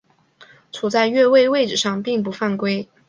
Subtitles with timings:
[0.71, 2.89] 处在越位位置上并不犯规。